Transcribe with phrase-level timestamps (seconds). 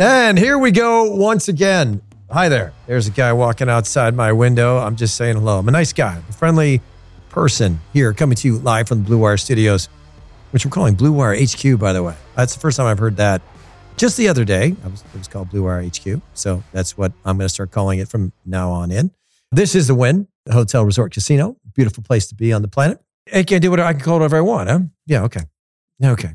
[0.00, 2.00] And here we go once again.
[2.30, 2.72] Hi there.
[2.86, 4.78] There's a guy walking outside my window.
[4.78, 5.58] I'm just saying hello.
[5.58, 6.80] I'm a nice guy, a friendly
[7.28, 9.90] person here coming to you live from the Blue Wire Studios,
[10.52, 12.14] which we're calling Blue Wire HQ, by the way.
[12.34, 13.42] That's the first time I've heard that.
[13.98, 16.22] Just the other day, I was, it was called Blue Wire HQ.
[16.32, 19.10] So that's what I'm going to start calling it from now on in.
[19.52, 21.58] This is the Wynn, Hotel Resort Casino.
[21.74, 23.02] Beautiful place to be on the planet.
[23.34, 24.80] I can do whatever I can call it whatever I want, huh?
[25.04, 25.42] Yeah, okay.
[26.02, 26.34] Okay.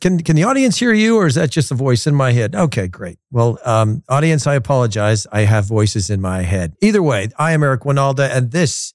[0.00, 2.54] Can can the audience hear you, or is that just a voice in my head?
[2.54, 3.18] Okay, great.
[3.30, 5.26] Well, um, audience, I apologize.
[5.30, 6.74] I have voices in my head.
[6.80, 8.94] Either way, I am Eric Wynalda, and this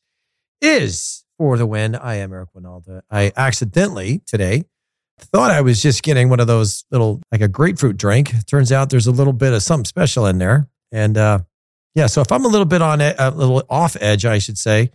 [0.59, 1.95] is for the win.
[1.95, 3.01] I am Eric Wynalda.
[3.11, 4.63] I accidentally today
[5.19, 8.33] thought I was just getting one of those little like a grapefruit drink.
[8.47, 11.39] Turns out there's a little bit of something special in there, and uh,
[11.93, 12.07] yeah.
[12.07, 14.89] So if I'm a little bit on a little off edge, I should say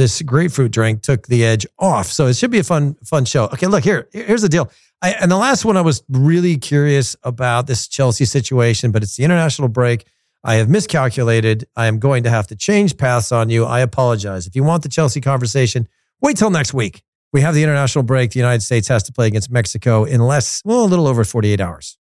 [0.00, 2.06] this grapefruit drink took the edge off.
[2.06, 3.44] So it should be a fun, fun show.
[3.44, 4.08] Okay, look here.
[4.12, 4.70] Here's the deal.
[5.02, 9.16] I, and the last one, I was really curious about this Chelsea situation, but it's
[9.16, 10.06] the international break.
[10.42, 11.66] I have miscalculated.
[11.76, 13.66] I am going to have to change paths on you.
[13.66, 14.46] I apologize.
[14.46, 15.86] If you want the Chelsea conversation,
[16.22, 17.02] wait till next week.
[17.34, 18.30] We have the international break.
[18.30, 21.60] The United States has to play against Mexico in less, well, a little over 48
[21.60, 21.98] hours.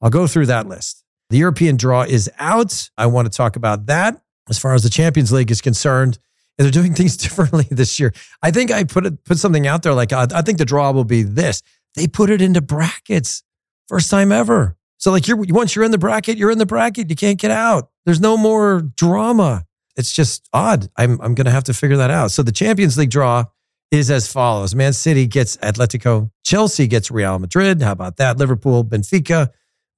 [0.00, 1.02] I'll go through that list.
[1.30, 2.88] The European draw is out.
[2.96, 4.22] I want to talk about that.
[4.48, 6.18] As far as the Champions League is concerned,
[6.58, 8.12] they're doing things differently this year.
[8.42, 10.90] I think I put it, put something out there like I, I think the draw
[10.92, 11.62] will be this.
[11.94, 13.42] They put it into brackets,
[13.88, 14.76] first time ever.
[14.98, 17.10] So like you're once you're in the bracket, you're in the bracket.
[17.10, 17.90] You can't get out.
[18.04, 19.64] There's no more drama.
[19.96, 20.88] It's just odd.
[20.96, 22.30] I'm I'm gonna have to figure that out.
[22.30, 23.44] So the Champions League draw
[23.90, 27.82] is as follows: Man City gets Atletico, Chelsea gets Real Madrid.
[27.82, 28.38] How about that?
[28.38, 29.50] Liverpool, Benfica,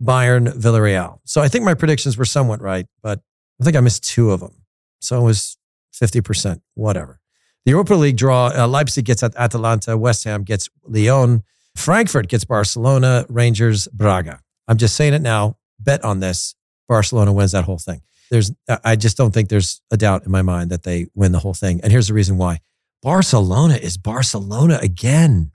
[0.02, 1.18] Bayern, Villarreal.
[1.24, 3.20] So I think my predictions were somewhat right, but
[3.60, 4.64] I think I missed two of them.
[5.00, 5.56] So it was
[5.94, 7.20] 50%, whatever.
[7.64, 11.42] The Europa League draw, uh, Leipzig gets at Atalanta, West Ham gets Lyon,
[11.76, 14.40] Frankfurt gets Barcelona, Rangers, Braga.
[14.68, 15.56] I'm just saying it now.
[15.78, 16.54] Bet on this.
[16.88, 18.02] Barcelona wins that whole thing.
[18.30, 18.52] There's,
[18.84, 21.54] I just don't think there's a doubt in my mind that they win the whole
[21.54, 21.80] thing.
[21.82, 22.60] And here's the reason why
[23.02, 25.52] Barcelona is Barcelona again.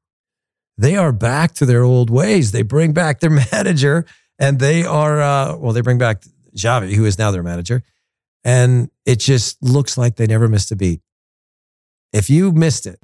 [0.78, 2.52] They are back to their old ways.
[2.52, 4.06] They bring back their manager
[4.38, 6.24] and they are, uh, well, they bring back
[6.56, 7.84] Xavi, who is now their manager.
[8.50, 11.02] And it just looks like they never missed a beat.
[12.12, 13.00] If you missed it,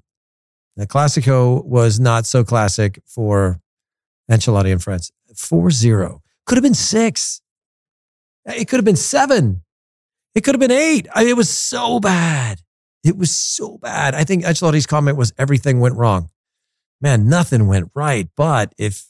[0.76, 3.62] the Classico was not so classic for
[4.30, 5.12] Ancelotti and friends.
[5.36, 6.24] 4 0.
[6.48, 7.42] Could have been six.
[8.46, 9.62] It could have been seven.
[10.34, 11.08] It could have been eight.
[11.14, 12.62] I mean, it was so bad.
[13.04, 14.16] It was so bad.
[14.16, 16.32] I think Ancelotti's comment was everything went wrong.
[17.02, 18.28] Man, nothing went right.
[18.36, 19.06] But if,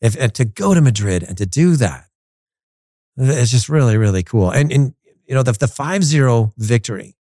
[0.00, 2.06] if, and to go to Madrid and to do that,
[3.18, 4.50] it's just really, really cool.
[4.50, 4.94] And, and
[5.28, 7.16] you know, the, the 5 0 victory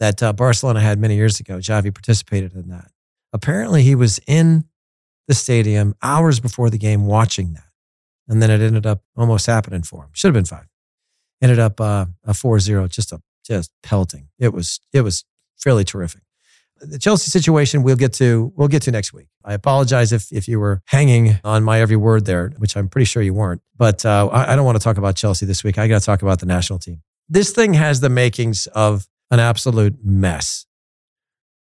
[0.00, 2.90] that uh, Barcelona had many years ago, Xavi participated in that.
[3.32, 4.64] Apparently, he was in
[5.28, 7.64] the stadium hours before the game watching that.
[8.26, 10.10] And then it ended up almost happening for him.
[10.12, 10.66] Should have been five.
[11.40, 14.28] Ended up uh, a 4 0, just a just pelting.
[14.38, 15.24] It was it was
[15.56, 16.22] fairly terrific
[16.80, 19.28] the Chelsea situation we'll get to we'll get to next week.
[19.44, 23.06] I apologize if if you were hanging on my every word there, which I'm pretty
[23.06, 23.62] sure you weren't.
[23.76, 25.78] But uh, I, I don't want to talk about Chelsea this week.
[25.78, 27.02] I got to talk about the national team.
[27.28, 30.66] This thing has the makings of an absolute mess.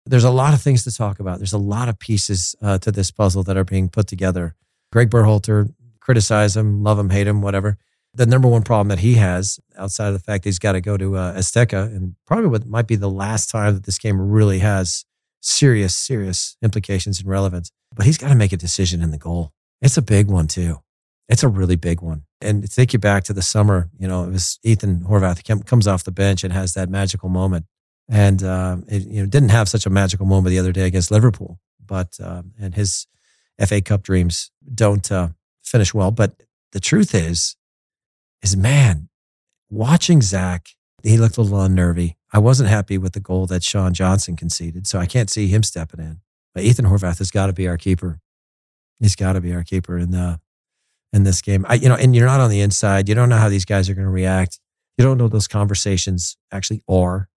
[0.05, 1.39] There's a lot of things to talk about.
[1.39, 4.55] There's a lot of pieces uh, to this puzzle that are being put together.
[4.91, 7.77] Greg Berhalter, criticize him, love him, hate him, whatever.
[8.13, 10.81] The number one problem that he has, outside of the fact that he's got to
[10.81, 14.19] go to uh, Azteca, and probably what might be the last time that this game
[14.19, 15.05] really has
[15.41, 17.71] serious, serious implications and relevance.
[17.95, 19.51] But he's got to make a decision in the goal.
[19.81, 20.81] It's a big one too.
[21.29, 22.23] It's a really big one.
[22.41, 26.03] And take you back to the summer, you know, it was Ethan Horvath comes off
[26.03, 27.65] the bench and has that magical moment.
[28.09, 31.11] And uh, it you know didn't have such a magical moment the other day against
[31.11, 33.05] Liverpool, but uh, and his
[33.65, 35.29] FA Cup dreams don't uh,
[35.61, 36.11] finish well.
[36.11, 36.41] But
[36.71, 37.56] the truth is,
[38.41, 39.09] is man,
[39.69, 40.69] watching Zach,
[41.03, 42.15] he looked a little unnervy.
[42.33, 45.63] I wasn't happy with the goal that Sean Johnson conceded, so I can't see him
[45.63, 46.19] stepping in.
[46.53, 48.19] But Ethan Horvath has got to be our keeper.
[48.99, 50.39] He's got to be our keeper in the
[51.13, 51.65] in this game.
[51.69, 53.07] I, you know, and you're not on the inside.
[53.07, 54.59] You don't know how these guys are going to react.
[54.97, 57.29] You don't know those conversations actually are.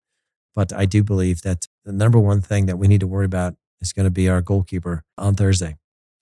[0.55, 3.55] But I do believe that the number one thing that we need to worry about
[3.79, 5.77] is going to be our goalkeeper on Thursday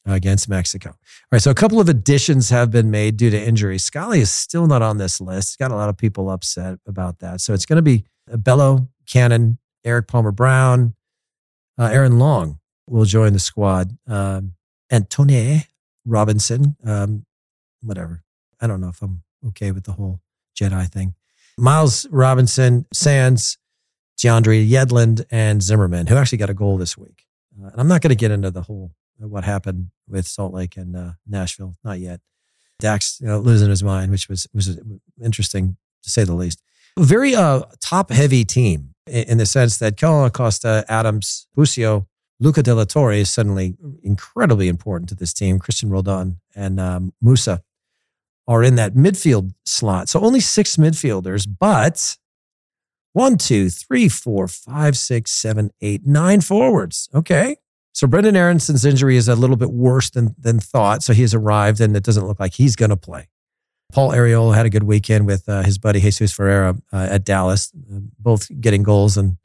[0.06, 0.90] against Mexico.
[0.90, 0.96] All
[1.32, 3.78] right, so a couple of additions have been made due to injury.
[3.78, 5.60] Scally is still not on this list.
[5.60, 7.42] Got a lot of people upset about that.
[7.42, 10.96] So it's going to be Bello, Cannon, Erik Palmer Brown,
[11.78, 13.98] uh, Aaron Long will join the squad.
[14.08, 14.54] Um,
[14.92, 15.64] Antonee
[16.06, 17.26] Robinson, um,
[17.82, 18.24] whatever.
[18.60, 20.20] I don't know if I'm okay with the whole
[20.60, 21.14] Jedi thing.
[21.58, 23.58] Miles Robinson, Sands,
[24.18, 27.26] DeAndre Yedlin, and Zimmerman, who actually got a goal this week.
[27.62, 30.54] Uh, and I'm not going to get into the whole uh, what happened with Salt
[30.54, 32.22] Lake and uh, Nashville, not yet.
[32.80, 34.80] Dax you know, losing his mind, which was was
[35.22, 36.62] interesting to say the least.
[36.98, 42.08] Very uh, top heavy team in, in the sense that Kellyn Acosta, Adams, Busio,
[42.40, 45.60] Luca De La Torre is suddenly incredibly important to this team.
[45.60, 47.60] Cristian Roldan and um, Musah
[48.48, 50.10] are in that midfield slot.
[50.10, 52.18] So only six midfielders, but
[53.14, 57.10] one, two, three, four, five, six, seven, eight, nine forwards.
[57.14, 57.58] Okay.
[58.00, 61.04] So Brendan Aaronson's injury is a little bit worse than, than thought.
[61.04, 63.28] So he has arrived and it doesn't look like he's going to play.
[63.92, 67.74] Paul Arriola had a good weekend with uh, his buddy Jesus Ferreira uh, at Dallas,
[67.76, 69.36] uh, both getting goals and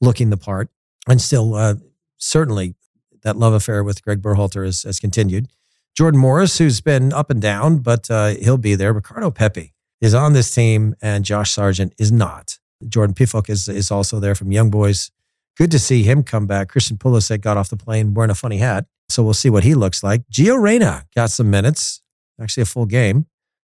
[0.00, 0.70] looking the part.
[1.06, 1.74] And still, uh,
[2.16, 2.76] certainly,
[3.24, 5.48] that love affair with Greg Berhalter has, has continued.
[5.94, 8.94] Jordan Morris, who's been up and down, but uh, he'll be there.
[8.94, 12.58] Ricardo Pepi is on this team, and Josh Sargent is not.
[12.88, 15.10] Jordan Pefok is, is also there from Young Boys.
[15.56, 16.68] Good to see him come back.
[16.68, 19.74] Christian Pulisic got off the plane wearing a funny hat, so we'll see what he
[19.74, 20.22] looks like.
[20.30, 22.02] Gio Reyna got some minutes,
[22.40, 23.26] actually a full game.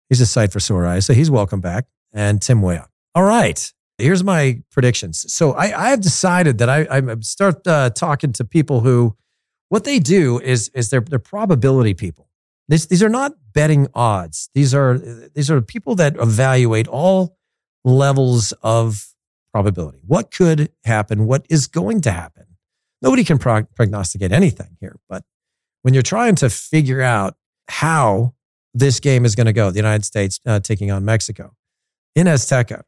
[0.10, 1.86] He's a sight for sore eyes, so he's welcome back.
[2.14, 2.88] And Tim Weah.
[3.16, 5.32] All right, here's my predictions.
[5.34, 9.16] So I, I have decided that I, I start uh, talking to people who
[9.70, 12.28] what they do is is they're they're probability people.
[12.68, 14.50] These these are not betting odds.
[14.54, 17.38] These are these are people that evaluate all
[17.84, 19.11] levels of
[19.52, 20.00] probability.
[20.06, 21.28] What could happen?
[21.28, 22.46] What is going to happen?
[23.02, 25.24] Nobody can prognosticate anything here, but
[25.82, 27.36] when you're trying to figure out
[27.68, 28.34] how
[28.74, 31.56] this game is going to go, the United States uh, taking on Mexico
[32.16, 32.84] in Azteca,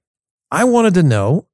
[0.51, 1.47] I wanted to know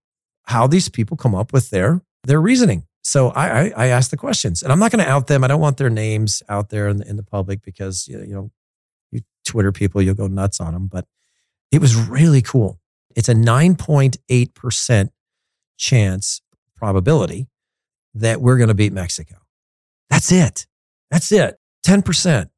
[0.43, 2.83] how these people come up with their their reasoning.
[3.01, 5.43] So I, I, I asked the questions, and I'm not going to out them.
[5.43, 8.51] I don't want their names out there in the, in the public because you know,
[9.11, 10.87] you Twitter people, you'll go nuts on them.
[10.87, 11.05] But
[11.71, 12.79] it was really cool.
[13.15, 15.11] It's a 9.8 percent
[15.77, 16.41] chance
[16.75, 17.47] probability
[18.13, 19.35] that we're going to beat Mexico.
[20.09, 20.67] That's it.
[21.11, 21.59] That's it.
[21.83, 22.49] 10 percent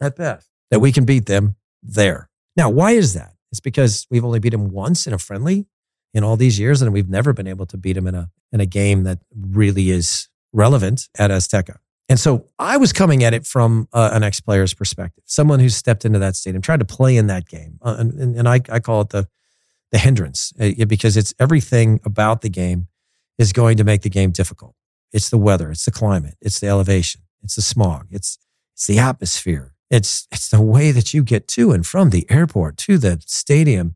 [0.00, 2.28] at best that we can beat them there.
[2.56, 3.34] Now, why is that?
[3.50, 5.66] It's because we've only beat them once in a friendly
[6.12, 8.60] in all these years, and we've never been able to beat them in a in
[8.60, 11.76] a game that really is relevant at Azteca.
[12.08, 15.68] And so I was coming at it from uh, an ex player's perspective, someone who
[15.68, 18.80] stepped into that stadium, tried to play in that game, uh, and, and I, I
[18.80, 19.28] call it the
[19.94, 22.88] the hindrance uh, because it's everything about the game
[23.38, 24.74] is going to make the game difficult.
[25.12, 28.36] It's the weather, it's the climate, it's the elevation, it's the smog, it's
[28.74, 32.76] it's the atmosphere, it's it's the way that you get to and from the airport
[32.78, 33.94] to the stadium,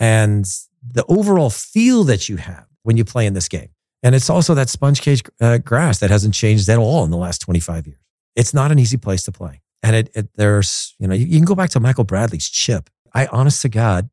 [0.00, 0.46] and
[0.82, 3.70] the overall feel that you have when you play in this game.
[4.02, 7.16] And it's also that sponge cage uh, grass that hasn't changed at all in the
[7.16, 8.00] last 25 years.
[8.34, 9.60] It's not an easy place to play.
[9.84, 12.88] And it, it there's, you know, you, you, can go back to Michael Bradley's chip.
[13.14, 14.08] I, honest to God,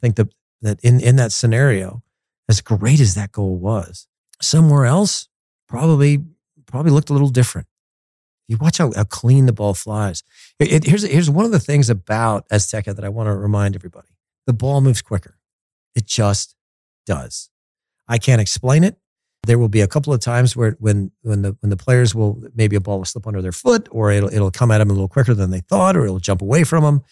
[0.00, 0.28] think that,
[0.62, 2.02] that in, in that scenario,
[2.48, 4.06] as great as that goal was,
[4.40, 5.28] somewhere else
[5.68, 6.24] probably,
[6.66, 7.66] probably looked a little different.
[8.48, 10.22] You watch how, how clean the ball flies.
[10.58, 13.74] It, it, here's, here's one of the things about Azteca that I want to remind
[13.74, 14.08] everybody.
[14.46, 15.38] The ball moves quicker.
[15.96, 16.54] It just
[17.06, 17.50] does.
[18.06, 18.96] I can't explain it.
[19.46, 22.42] There will be a couple of times where when when the when the players will
[22.54, 24.92] maybe a ball will slip under their foot or it'll it'll come at them a
[24.92, 27.02] little quicker than they thought or it'll jump away from them.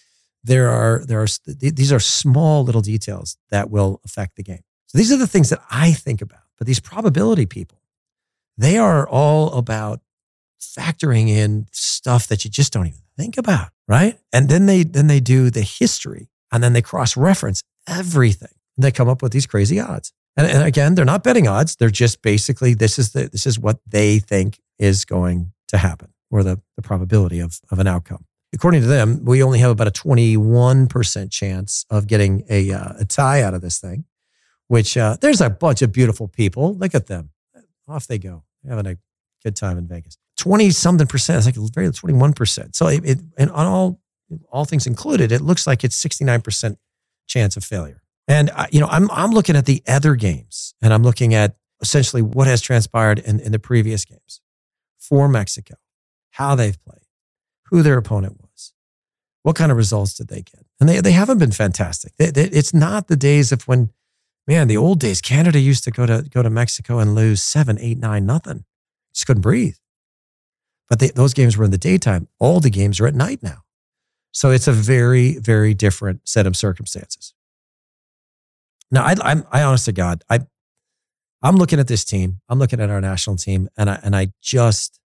[0.44, 4.62] There are there are these are small little details that will affect the game.
[4.86, 6.40] So these are the things that I think about.
[6.58, 7.80] But these probability people,
[8.56, 10.00] they are all about
[10.60, 14.18] factoring in stuff that you just don't even think about, right?
[14.32, 18.84] And then they then they do the history and then they cross reference everything And
[18.84, 20.12] they come up with these crazy odds.
[20.36, 21.76] And, and again, they're not betting odds.
[21.76, 26.12] They're just basically this is the this is what they think is going to happen
[26.30, 28.26] or the, the probability of, of an outcome.
[28.54, 33.04] According to them, we only have about a 21% chance of getting a, uh, a
[33.04, 34.04] tie out of this thing,
[34.68, 36.74] which uh, there's a bunch of beautiful people.
[36.74, 37.30] Look at them.
[37.86, 38.96] Off they go, having a
[39.42, 40.16] good time in Vegas.
[40.38, 41.38] 20 something percent.
[41.38, 42.74] It's like very 21%.
[42.74, 44.00] So it, it, and on all,
[44.50, 46.76] all things included, it looks like it's 69%
[47.26, 48.02] chance of failure.
[48.26, 52.22] And you know, I'm I'm looking at the other games, and I'm looking at essentially
[52.22, 54.40] what has transpired in, in the previous games
[54.98, 55.74] for Mexico,
[56.30, 57.04] how they've played,
[57.66, 58.43] who their opponent was,
[59.44, 62.12] what kind of results did they get, and they they haven't been fantastic.
[62.18, 63.90] It's not the days of when,
[64.46, 65.20] man, the old days.
[65.20, 68.64] Canada used to go to go to Mexico and lose seven, eight, nine, nothing.
[69.14, 69.76] Just couldn't breathe.
[70.88, 72.28] But they, those games were in the daytime.
[72.38, 73.62] All the games are at night now.
[74.32, 77.34] So it's a very, very different set of circumstances.
[78.90, 80.40] Now, I, I'm, I honest to God, I,
[81.42, 82.40] I'm looking at this team.
[82.48, 85.00] I'm looking at our national team, and I, and I just,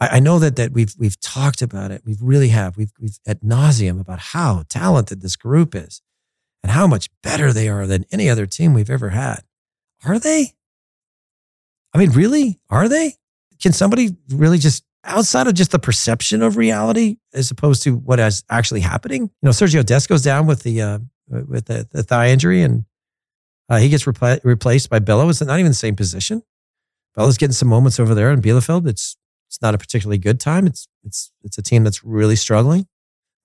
[0.00, 2.02] I, I know that that we've we've talked about it.
[2.04, 2.76] We really have.
[2.76, 6.02] We've we've at nauseum about how talented this group is,
[6.62, 9.42] and how much better they are than any other team we've ever had.
[10.04, 10.54] Are they?
[11.92, 12.60] I mean, really?
[12.70, 13.14] Are they?
[13.60, 18.20] Can somebody really just outside of just the perception of reality as opposed to what
[18.20, 19.22] is actually happening.
[19.22, 22.84] You know, Sergiño Dest goes down with the uh, with the, the thigh injury, and
[23.68, 25.28] uh, he gets repla- replaced by Bello.
[25.28, 26.42] It's not even the same position.
[27.16, 28.86] Bello's getting some moments over there in Bielefeld.
[28.88, 29.16] It's
[29.50, 30.64] it's not a particularly good time.
[30.64, 32.86] It's it's it's a team that's really struggling,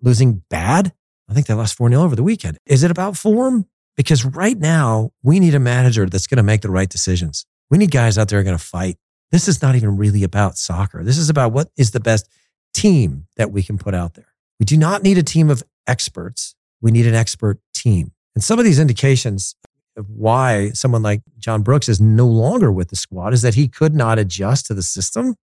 [0.01, 0.93] losing bad.
[1.27, 2.59] I think they lost 4 0 over the weekend.
[2.67, 3.65] Is it about form?
[3.97, 7.47] Because right now, we need a manager that's going to make the right decisions.
[7.71, 8.97] We need guys out there going to fight.
[9.31, 11.03] This is not even really about soccer.
[11.03, 12.29] This is about what is the best
[12.75, 14.27] team that we can put out there.
[14.59, 16.53] We do not need a team of experts.
[16.81, 18.11] We need an expert team.
[18.35, 19.55] And some of these indications
[19.97, 23.67] of why someone like John Brooks is no longer with the squad is that he
[23.67, 25.35] could not adjust to the system.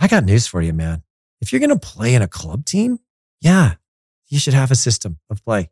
[0.00, 1.02] I got news for you, man.
[1.42, 2.98] If you're going to play in a club team,
[3.40, 3.74] yeah,
[4.28, 5.70] you should have a system of play.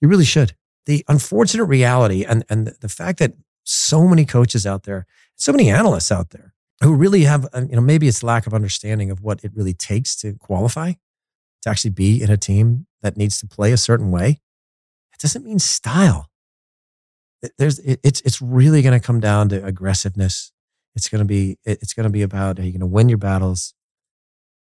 [0.00, 0.54] You really should.
[0.86, 5.06] The unfortunate reality and, and the fact that so many coaches out there,
[5.36, 8.54] so many analysts out there who really have, uh, you know, maybe it's lack of
[8.54, 10.92] understanding of what it really takes to qualify,
[11.62, 14.40] to actually be in a team that needs to play a certain way.
[15.12, 16.30] It doesn't mean style.
[17.58, 20.52] There's, it's, it's really going to come down to aggressiveness.
[20.94, 23.18] It's going to be, it's going to be about, are you going to win your
[23.18, 23.74] battles?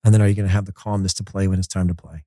[0.04, 1.96] And then are you going to have the calmness to play when it's time to
[1.96, 2.24] play?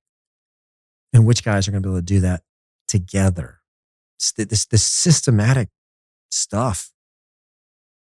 [1.13, 2.43] And which guys are going to be able to do that
[2.89, 3.61] together?
[4.17, 5.69] It's this, this systematic
[6.31, 6.91] stuff.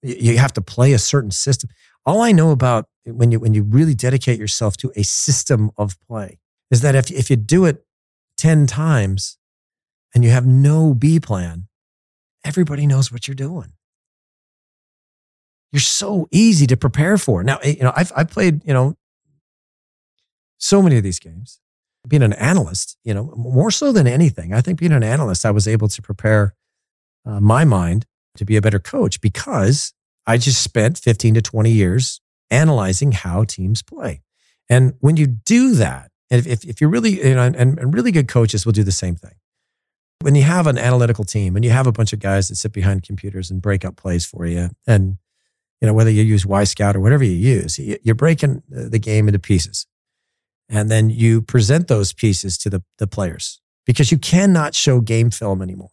[0.01, 1.69] You have to play a certain system.
[2.05, 5.97] All I know about when you, when you really dedicate yourself to a system of
[6.07, 6.39] play
[6.71, 7.85] is that if, if you do it
[8.37, 9.37] 10 times
[10.13, 11.67] and you have no B plan,
[12.43, 13.73] everybody knows what you're doing.
[15.75, 17.43] You're so easy to prepare for.
[17.43, 18.95] Now, you know, I've, I've played, you know,
[20.57, 21.59] so many of these games.
[22.07, 25.51] Being an analyst, you know, more so than anything, I think being an analyst, I
[25.51, 26.55] was able to prepare
[27.25, 28.05] uh, my mind
[28.37, 29.93] to be a better coach because
[30.25, 34.21] I just spent 15 to 20 years analyzing how teams play.
[34.69, 38.29] And when you do that, if, if you're really, you know, and, and really good
[38.29, 39.35] coaches will do the same thing.
[40.21, 42.71] When you have an analytical team and you have a bunch of guys that sit
[42.71, 45.17] behind computers and break up plays for you, and
[45.85, 49.27] you know whether you use Y Wyscout or whatever you use, you're breaking the game
[49.27, 49.85] into pieces,
[50.67, 55.29] and then you present those pieces to the, the players because you cannot show game
[55.29, 55.91] film anymore.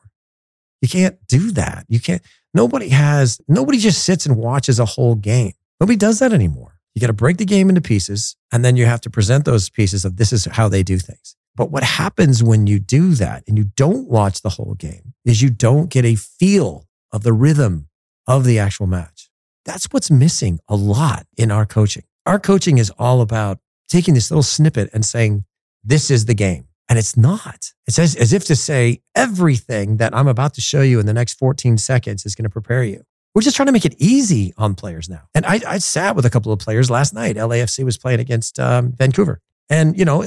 [0.80, 1.84] You can't do that.
[1.90, 2.22] You can't.
[2.54, 3.38] Nobody has.
[3.48, 5.52] Nobody just sits and watches a whole game.
[5.78, 6.78] Nobody does that anymore.
[6.94, 9.68] You got to break the game into pieces and then you have to present those
[9.68, 11.36] pieces of this is how they do things.
[11.54, 15.42] But what happens when you do that and you don't watch the whole game is
[15.42, 17.88] you don't get a feel of the rhythm
[18.26, 19.28] of the actual match.
[19.64, 22.04] That's what's missing a lot in our coaching.
[22.26, 25.44] Our coaching is all about taking this little snippet and saying,
[25.84, 26.68] this is the game.
[26.88, 27.72] And it's not.
[27.86, 31.12] It's as, as if to say everything that I'm about to show you in the
[31.12, 33.02] next 14 seconds is going to prepare you.
[33.34, 35.22] We're just trying to make it easy on players now.
[35.34, 37.36] And I, I sat with a couple of players last night.
[37.36, 39.40] LAFC was playing against um, Vancouver.
[39.70, 40.24] And, you know,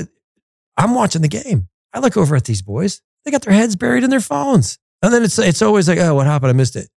[0.76, 1.68] I'm watching the game.
[1.94, 3.02] I look over at these boys.
[3.24, 4.80] They got their heads buried in their phones.
[5.04, 6.50] And then it's, it's always like, oh, what happened?
[6.50, 6.90] I missed it.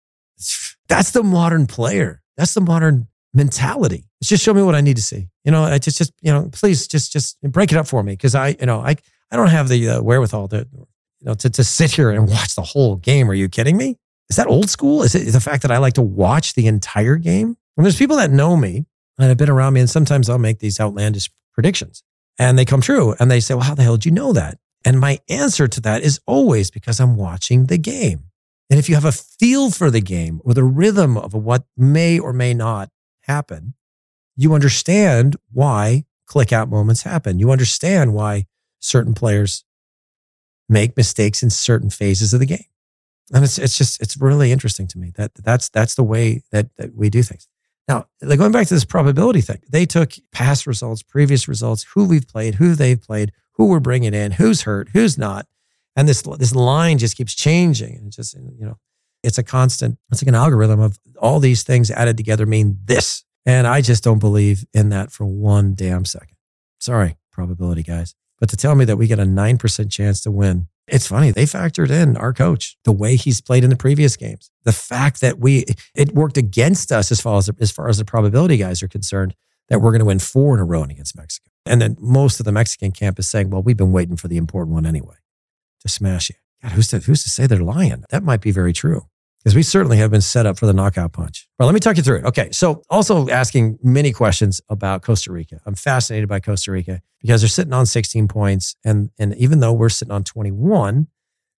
[0.88, 2.22] That's the modern player.
[2.36, 4.04] That's the modern mentality.
[4.20, 5.28] It's just show me what I need to see.
[5.44, 8.16] You know, I just, just, you know, please just, just break it up for me.
[8.16, 8.96] Cause I, you know, I,
[9.30, 10.86] I don't have the uh, wherewithal to, you
[11.20, 13.30] know, to, to sit here and watch the whole game.
[13.30, 13.96] Are you kidding me?
[14.28, 15.02] Is that old school?
[15.02, 17.56] Is it the fact that I like to watch the entire game?
[17.76, 18.86] And there's people that know me
[19.18, 22.02] and have been around me, and sometimes I'll make these outlandish predictions
[22.38, 23.14] and they come true.
[23.18, 24.58] And they say, Well, how the hell did you know that?
[24.84, 28.25] And my answer to that is always because I'm watching the game.
[28.68, 32.18] And if you have a feel for the game or the rhythm of what may
[32.18, 32.90] or may not
[33.22, 33.74] happen,
[34.36, 37.38] you understand why click out moments happen.
[37.38, 38.46] You understand why
[38.80, 39.64] certain players
[40.68, 42.64] make mistakes in certain phases of the game.
[43.32, 46.68] And it's, it's just, it's really interesting to me that that's, that's the way that,
[46.76, 47.48] that we do things.
[47.88, 52.26] Now, going back to this probability thing, they took past results, previous results, who we've
[52.26, 55.46] played, who they've played, who we're bringing in, who's hurt, who's not.
[55.96, 57.96] And this, this line just keeps changing.
[57.96, 58.78] And just, you know,
[59.22, 63.24] it's a constant, it's like an algorithm of all these things added together mean this.
[63.46, 66.36] And I just don't believe in that for one damn second.
[66.78, 68.14] Sorry, probability guys.
[68.38, 71.30] But to tell me that we get a 9% chance to win, it's funny.
[71.30, 75.20] They factored in our coach, the way he's played in the previous games, the fact
[75.22, 78.82] that we, it worked against us as far as, as far as the probability guys
[78.82, 79.34] are concerned
[79.68, 81.50] that we're going to win four in a row against Mexico.
[81.64, 84.36] And then most of the Mexican camp is saying, well, we've been waiting for the
[84.36, 85.16] important one anyway
[85.86, 86.36] to smash you.
[86.62, 88.04] God, who's to, who's to say they're lying?
[88.10, 89.06] That might be very true
[89.46, 91.48] because we certainly have been set up for the knockout punch.
[91.58, 92.24] Well, let me talk you through it.
[92.24, 92.50] Okay.
[92.50, 95.60] So, also asking many questions about Costa Rica.
[95.64, 98.74] I'm fascinated by Costa Rica because they're sitting on 16 points.
[98.84, 101.06] And, and even though we're sitting on 21,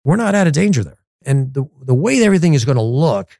[0.02, 0.99] we're not out of danger there.
[1.25, 3.38] And the, the way everything is going to look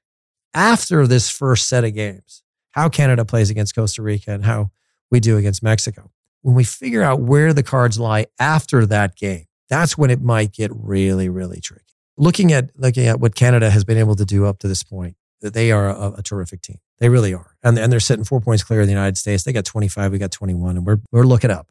[0.55, 4.71] after this first set of games, how Canada plays against Costa Rica and how
[5.11, 6.11] we do against Mexico.
[6.43, 10.53] When we figure out where the cards lie after that game, that's when it might
[10.53, 11.83] get really, really tricky.
[12.17, 15.17] Looking at looking at what Canada has been able to do up to this point,
[15.41, 16.79] they are a, a terrific team.
[16.99, 19.45] They really are, and and they're sitting four points clear of the United States.
[19.45, 21.71] They got 25, we got 21, and we're we're looking up.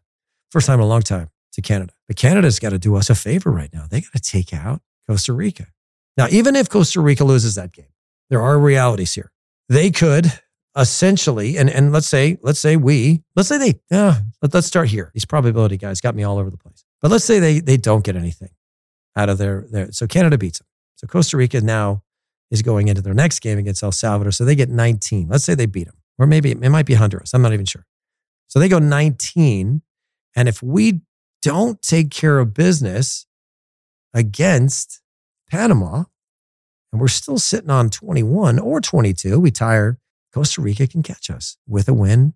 [0.52, 3.16] First time in a long time to Canada, but Canada's got to do us a
[3.16, 3.86] favor right now.
[3.90, 5.68] They got to take out Costa Rica.
[6.18, 7.88] Now, even if Costa Rica loses that game,
[8.30, 9.32] there are realities here.
[9.68, 10.32] They could
[10.78, 14.90] essentially, and, and let's say, let's say we, let's say they, uh, let, us start
[14.90, 15.12] here.
[15.14, 16.85] These probability guys got me all over the place.
[17.02, 18.50] But let's say they, they don't get anything
[19.16, 20.68] out of their, their, so Canada beats them.
[20.96, 22.04] So Costa Rica now
[22.52, 24.32] is going into their next game against El Salvador.
[24.32, 25.28] So they get 19.
[25.30, 27.34] Let's say they beat them, or maybe it might be Honduras.
[27.34, 27.86] I'm not even sure.
[28.48, 29.82] So they go 19.
[30.36, 31.02] And if we
[31.42, 33.26] don't take care of business
[34.14, 35.02] against
[35.50, 36.06] Panama,
[36.92, 40.00] and we're still sitting on 21 or 22, we tire
[40.34, 42.34] Costa Rica can catch us with a win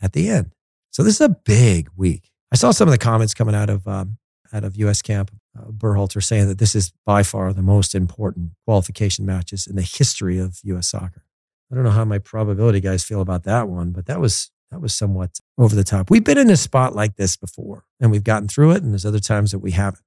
[0.00, 0.52] at the end.
[0.90, 2.30] So this is a big week.
[2.56, 4.16] I saw some of the comments coming out of um,
[4.50, 5.02] out of U.S.
[5.02, 5.30] camp.
[5.54, 9.82] Uh, Berhalter saying that this is by far the most important qualification matches in the
[9.82, 10.88] history of U.S.
[10.88, 11.26] soccer.
[11.70, 14.80] I don't know how my probability guys feel about that one, but that was that
[14.80, 16.08] was somewhat over the top.
[16.08, 18.82] We've been in a spot like this before, and we've gotten through it.
[18.82, 20.00] And there's other times that we haven't.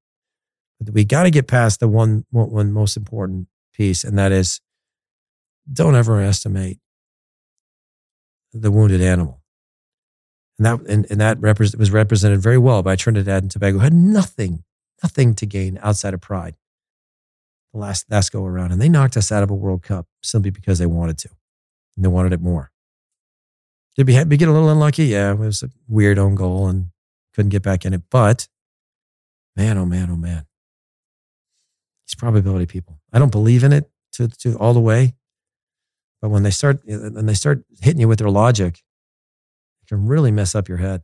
[0.82, 4.32] But we got to get past the one, one, one most important piece, and that
[4.32, 4.60] is
[5.72, 6.80] don't ever estimate
[8.54, 9.39] the wounded animal.
[10.60, 13.84] And that, and, and that represent, was represented very well by Trinidad and Tobago, who
[13.84, 14.64] had nothing,
[15.02, 16.56] nothing to gain outside of pride
[17.74, 18.72] the last, last go around.
[18.72, 21.30] And they knocked us out of a World Cup simply because they wanted to.
[21.96, 22.72] And they wanted it more.
[23.96, 25.06] Did we, we get a little unlucky?
[25.06, 26.88] Yeah, it was a weird own goal and
[27.34, 28.04] couldn't get back in it.
[28.10, 28.48] But
[29.56, 30.46] man, oh man, oh man.
[32.06, 33.00] These probability people.
[33.14, 35.16] I don't believe in it to, to all the way.
[36.22, 38.82] But when they start eh, eh, when they start hitting you with their logic,
[39.90, 41.02] can really mess up your head.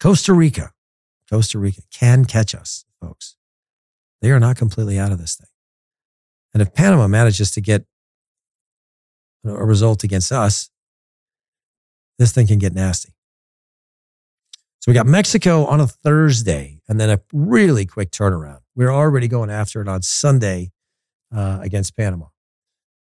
[0.00, 0.72] Costa Rica,
[1.30, 3.36] Costa Rica can catch us, folks.
[4.20, 5.48] They are not completely out of this thing.
[6.54, 7.84] And if Panama manages to get
[9.44, 10.70] a result against us,
[12.18, 13.14] this thing can get nasty.
[14.80, 18.60] So we got Mexico on a Thursday and then a really quick turnaround.
[18.76, 20.70] We're already going after it on Sunday
[21.34, 22.26] uh, against Panama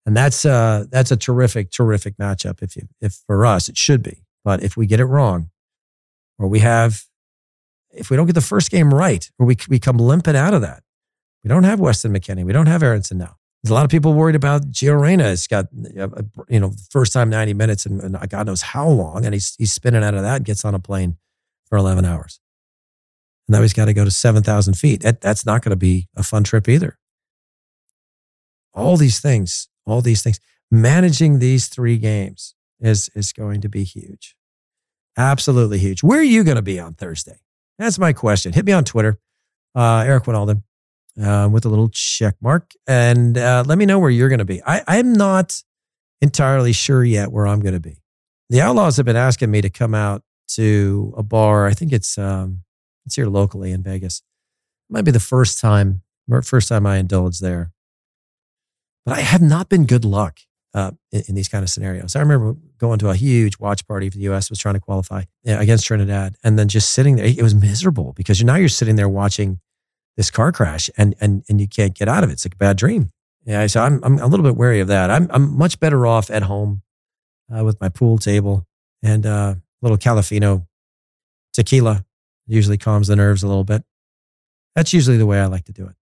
[0.08, 4.02] and that's uh that's a terrific terrific matchup if you if for us it should
[4.02, 5.50] be but if we get it wrong
[6.40, 7.04] or we have
[7.92, 10.62] if we don't get the first game right or we, we come limping out of
[10.62, 10.84] that
[11.44, 14.14] we don't have Weston McKennie we don't have Aaronson now there's a lot of people
[14.14, 15.66] worried about Gio Reyna has got
[16.00, 19.34] uh, uh, you know first time 90 minutes and, and God knows how long and
[19.34, 21.18] he's he's spinning out of that and gets on a plane
[21.66, 22.40] for 11 hours
[23.50, 26.08] and now he's got to go to 7,000 feet that, that's not going to be
[26.16, 26.98] a fun trip either
[28.74, 30.40] all these things all these things.
[30.70, 34.36] Managing these three games is, is going to be huge.
[35.18, 36.04] Absolutely huge.
[36.04, 37.40] Where are you going to be on Thursday?
[37.80, 38.54] That's my question.
[38.54, 39.20] Hit me on Twitter,
[39.76, 40.64] uh, Eric Winalden,
[41.22, 44.46] uh, with a little check mark, and uh, let me know where you're going to
[44.46, 44.62] be.
[44.64, 45.62] I, I'm not
[46.22, 47.98] entirely sure yet where I'm going to be.
[48.50, 51.68] The Outlaws have been asking me to come out to a bar.
[51.68, 52.64] I think it's um,
[53.06, 54.22] it's here locally in Vegas.
[54.90, 56.02] It might be the first time,
[56.44, 57.72] first time I indulge there.
[59.06, 60.40] But I have not been good luck
[60.74, 62.16] uh, in, in, these kind of scenarios.
[62.16, 64.50] I remember going to a huge watch party for the U.S.
[64.50, 67.26] was trying to qualify against Trinidad, and then just sitting there.
[67.26, 69.60] It was miserable because now you're sitting there watching
[70.16, 72.34] this car crash, and and and you can't get out of it.
[72.34, 73.12] It's like a bad dream.
[73.46, 75.10] Yeah, so I'm I'm a little bit wary of that.
[75.10, 76.82] I'm I'm much better off at home
[77.56, 78.66] uh, with my pool table
[79.02, 80.68] and uh, a little Califino
[81.54, 82.06] tequila.
[82.46, 83.84] Usually calms the nerves a little bit.
[84.76, 85.96] That's usually the way I like to do it,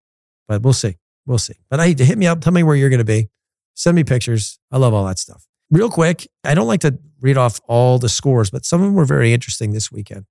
[0.48, 0.96] but we'll see.
[1.26, 1.54] We'll see.
[1.70, 2.40] But I to hit me up.
[2.40, 3.30] Tell me where you're going to be.
[3.74, 4.58] Send me pictures.
[4.70, 5.46] I love all that stuff.
[5.70, 8.94] Real quick, I don't like to read off all the scores, but some of them
[8.94, 10.26] were very interesting this weekend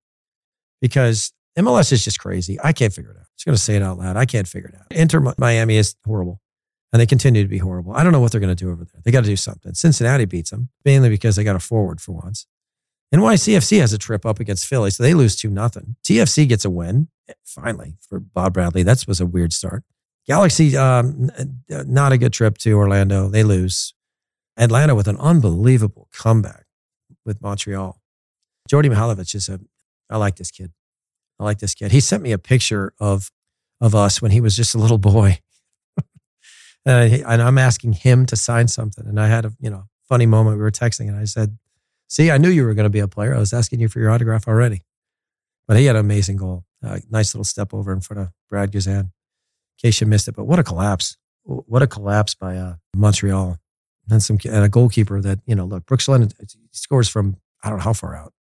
[0.80, 2.58] because MLS is just crazy.
[2.62, 3.22] I can't figure it out.
[3.22, 4.16] I'm just going to say it out loud.
[4.16, 4.86] I can't figure it out.
[4.90, 6.40] Inter Miami is horrible
[6.92, 7.92] and they continue to be horrible.
[7.94, 9.00] I don't know what they're going to do over there.
[9.04, 9.74] They got to do something.
[9.74, 12.46] Cincinnati beats them mainly because they got a forward for once.
[13.14, 15.96] NYCFC has a trip up against Philly, so they lose 2 nothing.
[16.04, 17.08] TFC gets a win,
[17.44, 18.82] finally, for Bob Bradley.
[18.82, 19.84] That was a weird start.
[20.26, 21.30] Galaxy, um,
[21.68, 23.28] not a good trip to Orlando.
[23.28, 23.93] They lose.
[24.56, 26.66] Atlanta with an unbelievable comeback
[27.24, 28.00] with Montreal.
[28.70, 29.60] Djordje Mihailovic is a,
[30.08, 30.72] I like this kid.
[31.38, 31.92] I like this kid.
[31.92, 33.30] He sent me a picture of,
[33.80, 35.40] of us when he was just a little boy.
[36.86, 39.06] and, I, am asking him to sign something.
[39.06, 40.56] And I had a, you know, funny moment.
[40.56, 41.58] We were texting and I said,
[42.08, 43.34] see, I knew you were going to be a player.
[43.34, 44.82] I was asking you for your autograph already.
[45.66, 46.64] But he had an amazing goal.
[46.84, 49.10] Uh, nice little step over in front of Brad Guzan in
[49.80, 50.36] case you missed it.
[50.36, 51.16] But what a collapse!
[51.44, 53.58] What a collapse by uh, Montreal
[54.10, 55.64] and some and a goalkeeper that you know.
[55.64, 56.30] Look, Brooks Lennon
[56.72, 58.32] scores from I don't know how far out.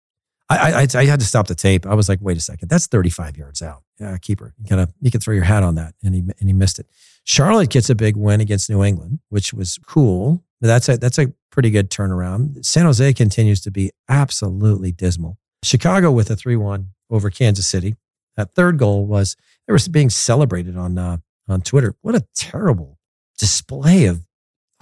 [0.49, 1.85] I, I, I had to stop the tape.
[1.85, 3.83] I was like, wait a second, that's 35 yards out.
[3.99, 4.53] Yeah, keeper.
[4.59, 5.95] You gotta, you can throw your hat on that.
[6.03, 6.87] And he, and he missed it.
[7.23, 10.43] Charlotte gets a big win against New England, which was cool.
[10.61, 12.65] That's a, that's a pretty good turnaround.
[12.65, 15.37] San Jose continues to be absolutely dismal.
[15.63, 17.95] Chicago with a 3 1 over Kansas City.
[18.35, 19.35] That third goal was,
[19.67, 21.95] it was being celebrated on, uh, on Twitter.
[22.01, 22.99] What a terrible
[23.37, 24.25] display of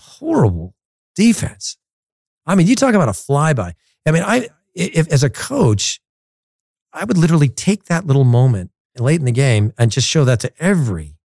[0.01, 0.75] horrible
[1.15, 1.77] defense.
[2.45, 3.73] I mean, you talk about a flyby.
[4.05, 6.01] I mean, I, if as a coach,
[6.93, 10.39] I would literally take that little moment late in the game and just show that
[10.41, 11.15] to every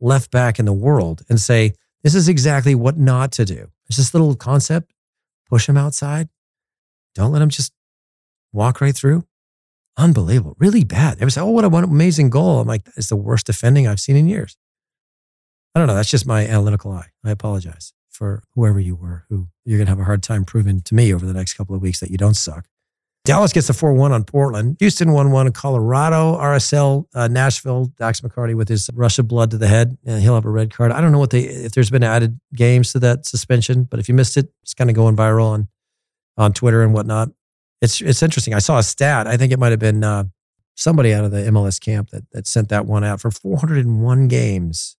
[0.00, 3.70] left back in the world and say, this is exactly what not to do.
[3.88, 4.92] It's this little concept.
[5.48, 6.28] Push him outside.
[7.14, 7.72] Don't let him just
[8.52, 9.24] walk right through.
[9.96, 10.56] Unbelievable.
[10.58, 11.18] Really bad.
[11.18, 12.60] They was, oh, what an amazing goal.
[12.60, 14.56] I'm like, it's the worst defending I've seen in years.
[15.74, 15.94] I don't know.
[15.94, 17.08] That's just my analytical eye.
[17.24, 20.80] I apologize for whoever you were, who you're going to have a hard time proving
[20.80, 22.66] to me over the next couple of weeks that you don't suck.
[23.24, 24.76] Dallas gets the 4 1 on Portland.
[24.80, 26.36] Houston 1 1 in Colorado.
[26.36, 29.96] RSL, uh, Nashville, Dax McCarty with his rush of blood to the head.
[30.04, 30.92] And he'll have a red card.
[30.92, 34.08] I don't know what they, if there's been added games to that suspension, but if
[34.08, 35.68] you missed it, it's kind of going viral on,
[36.36, 37.30] on Twitter and whatnot.
[37.80, 38.52] It's, it's interesting.
[38.52, 39.26] I saw a stat.
[39.26, 40.24] I think it might have been uh,
[40.74, 44.96] somebody out of the MLS camp that, that sent that one out for 401 games.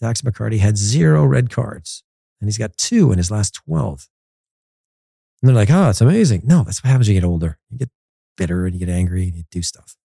[0.00, 2.04] Dax McCarty had zero red cards,
[2.40, 4.08] and he's got two in his last 12.
[5.40, 6.42] And they're like, oh, it's amazing.
[6.44, 7.58] No, that's what happens when you get older.
[7.70, 7.90] You get
[8.36, 9.96] bitter and you get angry and you do stuff.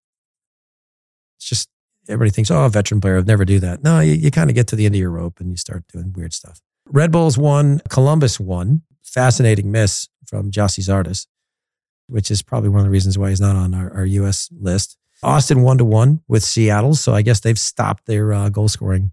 [1.38, 1.68] It's just
[2.08, 3.82] everybody thinks, oh, a veteran player would never do that.
[3.82, 5.84] No, you, you kind of get to the end of your rope and you start
[5.92, 6.60] doing weird stuff.
[6.88, 8.82] Red Bulls won, Columbus won.
[9.02, 11.26] Fascinating miss from Gyasi Zardes,
[12.06, 14.48] which is probably one of the reasons why he's not on our, our U.S.
[14.58, 14.96] list.
[15.22, 19.12] Austin one to one with Seattle, so I guess they've stopped their uh, goal scoring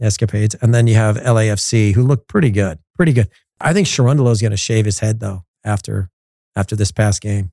[0.00, 0.54] escapades.
[0.60, 3.28] And then you have LAFC, who look pretty good, pretty good.
[3.60, 6.10] I think Cherundolo is going to shave his head though after
[6.54, 7.52] after this past game.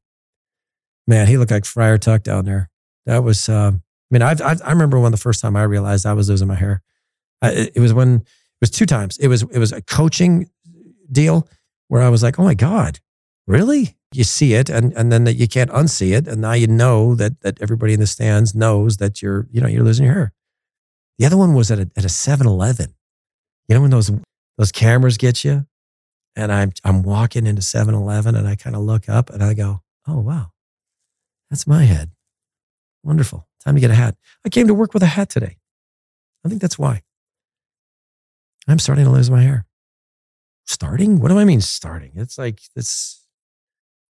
[1.07, 2.69] Man, he looked like Friar Tuck down there.
[3.05, 6.05] That was, um, I mean, I've, I've, i remember when the first time I realized
[6.05, 6.81] I was losing my hair.
[7.41, 9.17] I, it, it was when it was two times.
[9.17, 10.49] It was it was a coaching
[11.11, 11.47] deal
[11.89, 12.99] where I was like, oh my god,
[13.45, 13.97] really?
[14.13, 17.41] You see it, and and then you can't unsee it, and now you know that
[17.41, 20.33] that everybody in the stands knows that you're you know you're losing your hair.
[21.19, 22.93] The other one was at a at a 7-Eleven.
[23.67, 24.11] You know when those
[24.57, 25.65] those cameras get you
[26.35, 29.81] and I'm I'm walking into 7-Eleven and I kind of look up and I go,
[30.07, 30.51] "Oh wow.
[31.49, 32.11] That's my head.
[33.03, 33.47] Wonderful.
[33.63, 34.15] Time to get a hat.
[34.45, 35.57] I came to work with a hat today.
[36.43, 37.03] I think that's why.
[38.67, 39.65] I'm starting to lose my hair.
[40.65, 41.19] Starting?
[41.19, 42.13] What do I mean starting?
[42.15, 43.25] It's like it's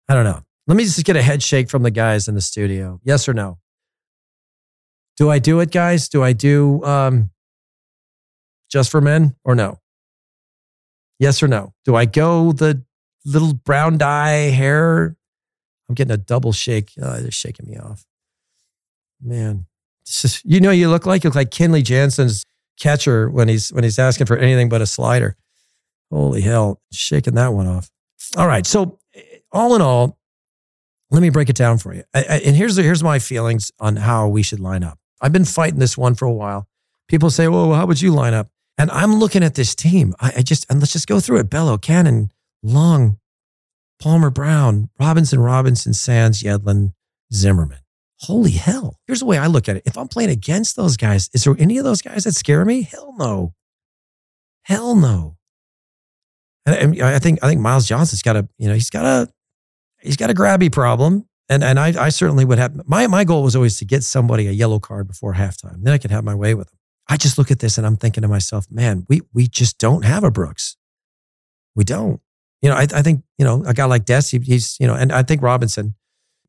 [0.07, 0.43] I don't know.
[0.67, 2.99] Let me just get a head shake from the guys in the studio.
[3.03, 3.57] Yes or no?
[5.17, 6.09] Do I do it, guys?
[6.09, 7.29] Do I do um,
[8.69, 9.79] just for men or no?
[11.19, 11.73] Yes or no?
[11.85, 12.83] Do I go the
[13.25, 15.15] little brown dye hair?
[15.87, 16.91] I'm getting a double shake.
[17.01, 18.05] Oh, they're shaking me off.
[19.21, 19.67] Man,
[20.05, 22.45] just, you know, you look like you look like Kenley Jansen's
[22.79, 25.37] catcher when he's when he's asking for anything but a slider.
[26.11, 27.89] Holy hell, shaking that one off.
[28.37, 28.99] All right, so
[29.51, 30.17] all in all,
[31.11, 32.03] let me break it down for you.
[32.13, 34.99] I, I, and here's here's my feelings on how we should line up.
[35.23, 36.67] I've been fighting this one for a while.
[37.07, 40.13] People say, "Well, how would you line up?" And I'm looking at this team.
[40.19, 41.49] I, I just, and let's just go through it.
[41.49, 42.31] Bello, Cannon,
[42.61, 43.17] Long,
[43.99, 46.93] Palmer Brown, Robinson, Robinson, Sands, Yedlin,
[47.33, 47.79] Zimmerman.
[48.19, 48.99] Holy hell.
[49.07, 49.83] Here's the way I look at it.
[49.85, 52.83] If I'm playing against those guys, is there any of those guys that scare me?
[52.83, 53.53] Hell no.
[54.63, 55.37] Hell no.
[56.65, 59.29] And I think I think Miles Johnson's got a, you know, he's got a
[59.99, 61.27] he's got a grabby problem.
[61.49, 64.47] And and I, I certainly would have my my goal was always to get somebody
[64.47, 65.83] a yellow card before halftime.
[65.83, 66.79] Then I could have my way with them.
[67.07, 70.05] I just look at this and I'm thinking to myself, man, we we just don't
[70.05, 70.77] have a Brooks.
[71.75, 72.21] We don't.
[72.61, 74.93] You know, I, I think, you know, a guy like Des, he, he's, you know,
[74.93, 75.95] and I think Robinson,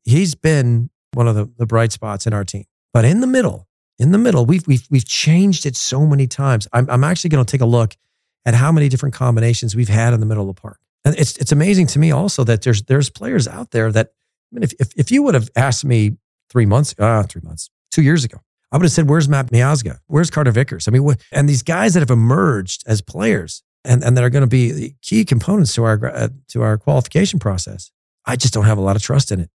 [0.05, 2.63] he's been one of the, the bright spots in our team.
[2.93, 3.67] But in the middle,
[3.99, 6.67] in the middle, we've we've we've changed it so many times.
[6.71, 7.97] I'm I'm actually going to take a look
[8.45, 10.79] at how many different combinations we've had in the middle of the park.
[11.03, 14.13] And it's it's amazing to me also that there's there's players out there that
[14.55, 16.17] mean, if if, if you would have asked me
[16.49, 18.39] three months, uh, three months, two years ago,
[18.71, 19.99] I would have said, where's Matt Miazga?
[20.07, 20.87] Where's Carter Vickers?
[20.87, 24.43] I mean, and these guys that have emerged as players and, and that are going
[24.43, 27.91] to be key components to our, uh, to our qualification process.
[28.25, 29.49] I just don't have a lot of trust in it.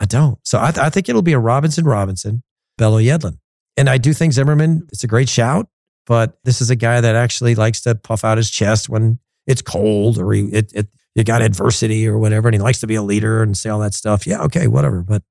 [0.00, 0.38] I don't.
[0.42, 2.42] So I, th- I think it'll be a Robinson Robinson,
[2.76, 3.38] Bello Yedlin.
[3.76, 5.68] And I do think Zimmerman, it's a great shout,
[6.06, 9.62] but this is a guy that actually likes to puff out his chest when it's
[9.62, 12.48] cold or he, it, it, you got adversity or whatever.
[12.48, 14.26] And he likes to be a leader and say all that stuff.
[14.26, 15.02] Yeah, okay, whatever.
[15.02, 15.22] But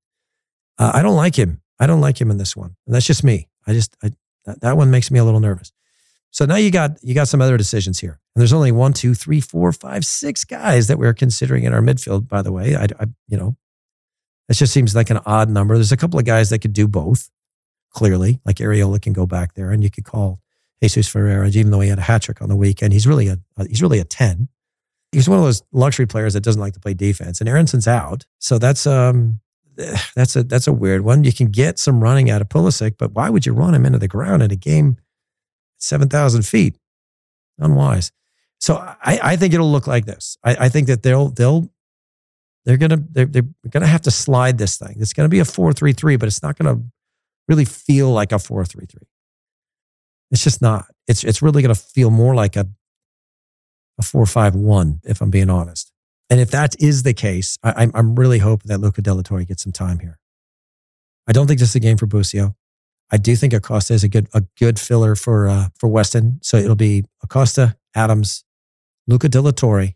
[0.78, 1.60] uh, I don't like him.
[1.80, 2.76] I don't like him in this one.
[2.86, 3.48] And that's just me.
[3.66, 4.12] I just, I,
[4.44, 5.72] that, that one makes me a little nervous.
[6.30, 8.20] So now you got, you got some other decisions here.
[8.34, 11.80] And there's only one, two, three, four, five, six guys that we're considering in our
[11.80, 12.76] midfield, by the way.
[12.76, 13.56] I, I you know,
[14.48, 15.74] It just seems like an odd number.
[15.74, 17.30] There's a couple of guys that could do both,
[17.90, 20.40] clearly, like Arriola can go back there, and you could call
[20.82, 22.92] Jesus Ferreira, even though he had a hat trick on the weekend.
[22.92, 24.48] He's really a, a he's really a ten.
[25.12, 28.26] He's one of those luxury players that doesn't like to play defense, and Aaronson's out,
[28.38, 29.40] so that's um
[30.14, 31.24] that's a that's a weird one.
[31.24, 33.98] You can get some running out of Pulisic, but why would you run him into
[33.98, 34.96] the ground in a game
[35.78, 36.76] seven thousand feet?
[37.58, 38.12] Unwise.
[38.60, 40.36] So I, I think it'll look like this.
[40.44, 41.70] I, I think that they'll they'll
[42.64, 44.96] they're gonna they're, they're gonna have to slide this thing.
[44.98, 46.82] It's gonna be a four three three, but it's not gonna
[47.46, 49.06] really feel like a four three three.
[50.30, 50.86] It's just not.
[51.06, 52.68] It's it's really gonna feel more like a
[53.98, 55.92] a four five one, if I'm being honest.
[56.30, 59.44] And if that is the case, I, am I'm really hoping that Luca de Torre
[59.44, 60.18] gets some time here.
[61.26, 62.54] I don't think this is a game for Busio.
[63.10, 66.38] I do think Acosta is a good a good filler for uh, for Weston.
[66.42, 68.44] So it'll be Acosta, Adams,
[69.06, 69.94] Luca de Torre,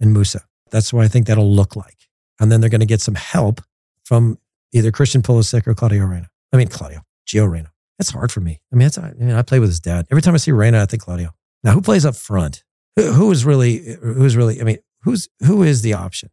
[0.00, 0.42] and Musah.
[0.70, 2.08] That's what I think that'll look like.
[2.40, 3.60] And then they're going to get some help
[4.04, 4.38] from
[4.72, 6.28] either Christian Pulisic or Claudio Reyna.
[6.52, 7.72] I mean, Claudio, Gio Reyna.
[7.98, 8.60] That's hard for me.
[8.72, 10.06] I mean, I mean, I play with his dad.
[10.10, 11.34] Every time I see Reyna, I think Claudio.
[11.64, 12.62] Now, who plays up front?
[13.02, 16.30] Who, is really, who is really, I mean, who's, who is the option?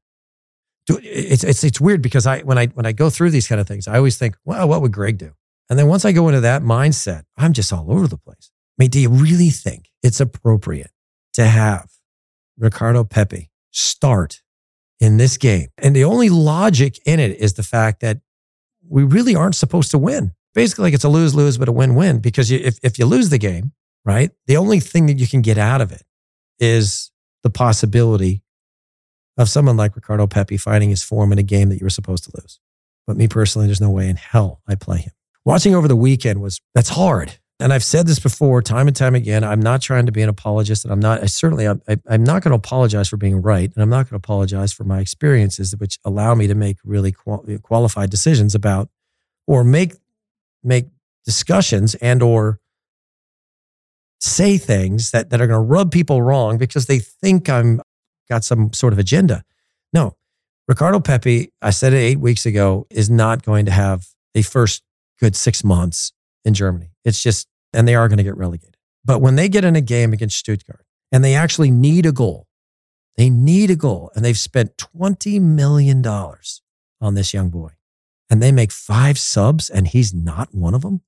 [0.88, 3.62] Do, it's, it's, it's weird because I, when I, when I go through these kind
[3.62, 5.34] of things, I always think, well, what would Greg do?
[5.70, 8.52] And then once I go into that mindset, I'm just all over the place.
[8.78, 10.92] I mean, do you really think it's appropriate
[11.34, 11.90] to have
[12.58, 14.42] Ricardo Pepi start
[15.00, 15.70] in this game.
[15.78, 18.20] And the only logic in it is the fact that
[18.88, 20.34] we really aren't supposed to win.
[20.54, 23.06] Basically, like it's a lose lose, but a win win because you, if, if you
[23.06, 23.74] lose the game,
[24.06, 26.04] right, the only thing that you can get out of it
[26.60, 27.12] is
[27.44, 28.42] the possibility
[29.38, 32.24] of someone like Ricardo Pepi finding his form in a game that you were supposed
[32.26, 32.60] to lose.
[33.06, 35.12] But me personally, there's no way in hell I play him.
[35.44, 39.16] Watching over the weekend was, that's hard and I've said this before time and time
[39.16, 39.44] again.
[39.44, 41.24] I'm not trying to be an apologist, and I'm not.
[41.24, 41.78] I certainly, I,
[42.10, 44.84] am not going to apologize for being right, and I'm not going to apologize for
[44.84, 48.90] my experiences, which allow me to make really qual- qualified decisions about,
[49.48, 49.94] or make
[50.64, 50.88] make
[51.24, 52.60] discussions and or
[54.26, 57.82] say things that that are going to rub people wrong because they think I'm
[58.30, 59.44] got some sort of agenda.
[59.94, 60.16] No,
[60.68, 64.82] Ricardo Pepi, I said it eight weeks ago, is not going to have a first
[65.20, 66.12] good six months
[66.44, 66.90] in Germany.
[67.04, 68.78] It's just, and they are going to get relegated.
[69.04, 72.48] But when they get in a game against Stuttgart and they actually need a goal,
[73.16, 77.70] they need a goal, and they've spent $20 million on this young boy,
[78.30, 81.02] and they make five subs and he's not one of them,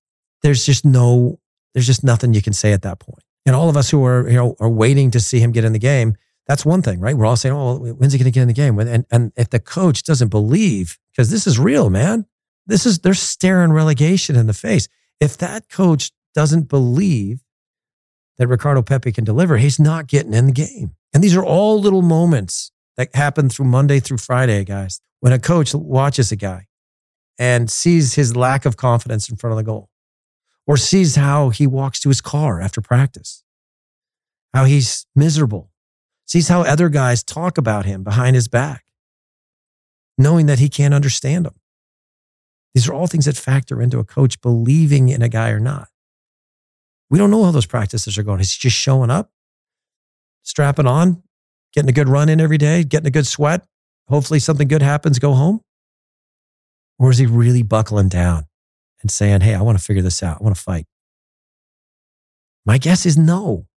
[0.43, 1.39] there's just no,
[1.77, 3.23] there's just nothing you can say at that point.
[3.45, 5.73] And all of us who are, you know, are waiting to see him get in
[5.73, 6.15] the game,
[6.47, 7.15] that's one thing, right?
[7.15, 8.79] We're all saying, oh, when's he going to get in the game?
[8.79, 12.25] And, and if the coach doesn't believe, because this is real, man,
[12.65, 14.87] this is, they're staring relegation in the face.
[15.19, 17.41] If that coach doesn't believe
[18.39, 20.95] that Ricardo Pepi can deliver, he's not getting in the game.
[21.13, 24.99] And these are all little moments that happen through Monday through Friday, guys.
[25.19, 26.65] When a coach watches a guy
[27.37, 29.91] and sees his lack of confidence in front of the goal,
[30.67, 33.43] or sees how he walks to his car after practice,
[34.53, 35.71] how he's miserable,
[36.25, 38.83] sees how other guys talk about him behind his back,
[40.17, 41.55] knowing that he can't understand them.
[42.75, 45.87] These are all things that factor into a coach believing in a guy or not.
[47.09, 48.41] We don't know how those practices are going.
[48.41, 49.31] Is he just showing up,
[50.43, 51.23] strapping on,
[51.73, 53.65] getting a good run in every day, getting a good sweat?
[54.09, 55.61] Hopefully something good happens, go home?
[56.99, 58.47] Or is he really buckling down
[59.01, 60.39] and saying, hey, I want to figure this out.
[60.39, 60.85] I want to fight?
[62.65, 63.67] My guess is no.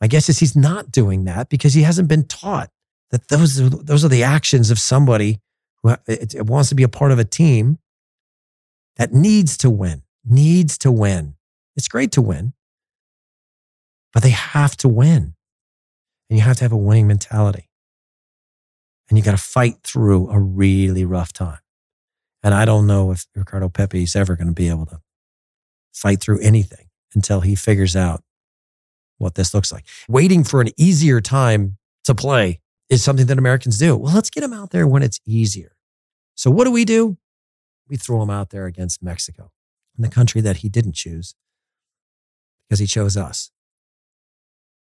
[0.00, 2.70] My guess is he's not doing that because he hasn't been taught
[3.10, 5.40] that those are, those are the actions of somebody
[5.82, 5.96] who
[6.44, 7.78] wants to be a part of a team
[8.96, 11.34] that needs to win, needs to win.
[11.76, 12.52] It's great to win,
[14.12, 15.34] but they have to win.
[16.28, 17.70] And you have to have a winning mentality.
[19.08, 21.58] And you got to fight through a really rough time.
[22.42, 25.00] And I don't know if Ricardo Pepi is ever going to be able to
[25.92, 28.22] fight through anything until he figures out
[29.18, 29.84] what this looks like.
[30.08, 33.96] Waiting for an easier time to play is something that Americans do.
[33.96, 35.72] Well, let's get him out there when it's easier.
[36.34, 37.16] So, what do we do?
[37.88, 39.52] we throw him out there against Mexico,
[39.96, 41.34] in the country that he didn't choose
[42.68, 43.50] because he chose us.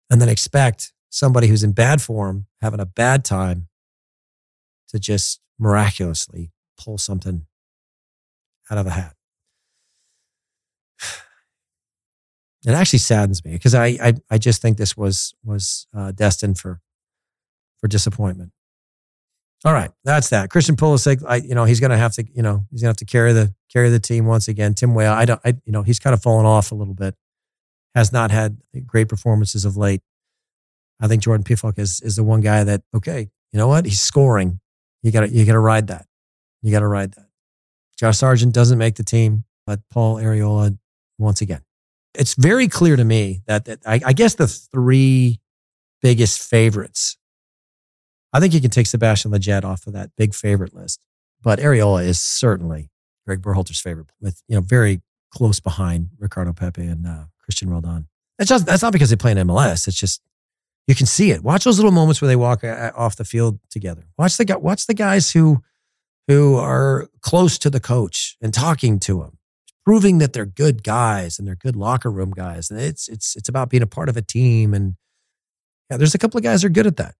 [0.09, 3.68] And then expect somebody who's in bad form, having a bad time,
[4.88, 7.46] to just miraculously pull something
[8.70, 9.14] out of a hat.
[12.64, 16.58] It actually saddens me because I, I, I just think this was was uh, destined
[16.58, 16.80] for
[17.78, 18.50] for disappointment.
[19.64, 20.50] All right, that's that.
[20.50, 22.90] Christian Pulisic, I you know he's going to have to you know he's going to
[22.90, 24.74] have to carry the carry the team once again.
[24.74, 27.14] Tim Weah, I don't I you know he's kind of fallen off a little bit.
[27.94, 30.02] Has not had great performances of late.
[31.00, 33.86] I think Jordan Pefok is is the one guy that okay, you know what?
[33.86, 34.60] He's scoring.
[35.02, 36.06] You got to you got to ride that.
[36.66, 37.29] You got to ride that.
[37.96, 40.76] Josh Sargent doesn't make the team, but Paul Arriola
[41.16, 41.62] once again.
[42.12, 45.40] It's very clear to me that, that I, I guess the three
[46.02, 47.18] biggest favorites.
[48.33, 50.98] I think you can take Sebastian Lletget off of that big favorite list,
[51.40, 52.90] but Arriola is certainly
[53.24, 58.09] Greg Berhalter's favorite, with you know very close behind Ricardo Pepi and uh, Cristian Roldan.
[58.38, 59.87] That's just that's not because they play in MLS.
[59.87, 60.20] It's just
[60.88, 61.44] you can see it.
[61.44, 64.09] Watch those little moments where they walk uh, off the field together.
[64.18, 65.62] Watch the watch the guys who
[66.26, 69.38] who are close to the coach and talking to him,
[69.84, 72.70] proving that they're good guys and they're good locker room guys.
[72.70, 74.74] And it's it's it's about being a part of a team.
[74.74, 74.96] And
[75.90, 77.14] yeah, there's a couple of guys are good at that.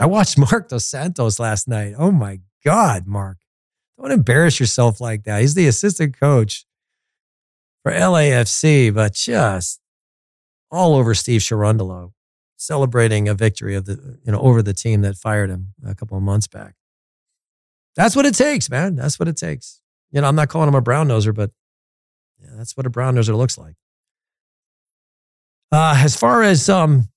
[0.00, 1.94] I watched Marc Dos Santos last night.
[1.98, 3.38] Oh my God, Marc.
[4.00, 5.40] Don't embarrass yourself like that.
[5.40, 6.64] He's the assistant coach
[7.82, 9.80] for LAFC, but just
[10.70, 12.12] all over Steve Cherundolo,
[12.56, 16.16] celebrating a victory of the, you know, over the team that fired him a couple
[16.16, 16.74] of months back.
[17.96, 18.96] That's what it takes, man.
[18.96, 19.80] That's what it takes.
[20.10, 21.50] You know, I'm not calling him a brown noser, but
[22.40, 23.74] yeah, that's what a brown noser looks like.
[25.70, 27.08] Uh, as far as um,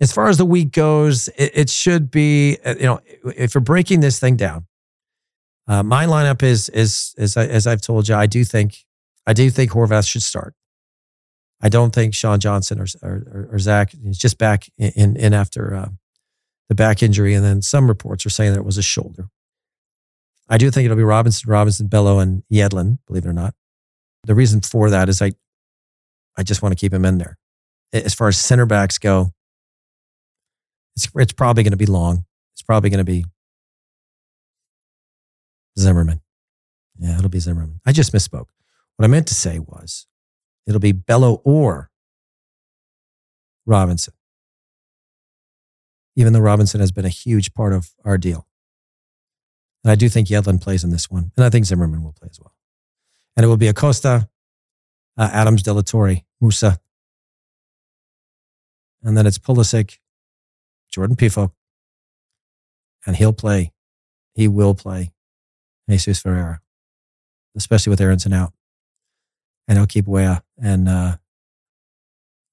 [0.00, 3.00] as far as the week goes, it, it should be uh, you know
[3.36, 4.66] if you're breaking this thing down,
[5.66, 8.84] uh, my lineup is is as I, as I've told you, I do think
[9.26, 10.54] I do think Horvath should start.
[11.62, 15.74] I don't think Sean Johnson or or, or Zach is just back in in after
[15.74, 15.88] uh,
[16.68, 19.28] the back injury, and then some reports are saying that it was a shoulder.
[20.52, 22.98] I do think it'll be Robinson, Robinson, Bello, and Yedlin.
[23.06, 23.54] Believe it or not,
[24.24, 25.32] the reason for that is I
[26.36, 27.38] I just want to keep him in there.
[27.94, 29.30] As far as center backs go,
[30.94, 32.26] it's it's probably going to be long.
[32.52, 33.24] It's probably going to be
[35.78, 36.20] Zimmerman.
[36.98, 37.80] Yeah, it'll be Zimmerman.
[37.86, 38.48] I just misspoke.
[38.96, 40.06] What I meant to say was
[40.66, 41.90] it'll be Bello or
[43.64, 44.12] Robinson.
[46.14, 48.46] Even though Robinson has been a huge part of our deal.
[49.84, 51.32] And I do think Yedlin plays in this one.
[51.36, 52.54] And I think Zimmerman will play as well.
[53.36, 54.28] And it will be Acosta,
[55.16, 55.72] uh, Adams, De
[56.42, 56.78] Musah.
[59.02, 59.98] And then it's Pulisic,
[60.90, 61.52] Jordan Pefok.
[63.06, 63.72] And he'll play.
[64.34, 65.12] He will play
[65.90, 66.60] Jesus Ferreira,
[67.56, 68.52] especially with Aaronson out.
[69.66, 71.16] And he'll keep Weah and uh,